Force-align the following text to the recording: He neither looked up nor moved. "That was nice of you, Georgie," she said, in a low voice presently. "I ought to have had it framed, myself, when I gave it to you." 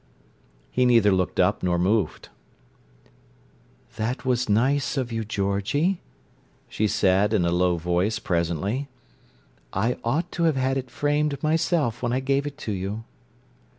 He 0.71 0.83
neither 0.83 1.11
looked 1.11 1.39
up 1.39 1.61
nor 1.61 1.77
moved. 1.77 2.29
"That 3.97 4.25
was 4.25 4.49
nice 4.49 4.97
of 4.97 5.11
you, 5.11 5.23
Georgie," 5.23 6.01
she 6.67 6.87
said, 6.87 7.35
in 7.35 7.45
a 7.45 7.51
low 7.51 7.77
voice 7.77 8.17
presently. 8.17 8.87
"I 9.71 9.97
ought 10.03 10.31
to 10.31 10.45
have 10.45 10.55
had 10.55 10.75
it 10.75 10.89
framed, 10.89 11.43
myself, 11.43 12.01
when 12.01 12.13
I 12.13 12.19
gave 12.19 12.47
it 12.47 12.57
to 12.65 12.71
you." 12.71 13.03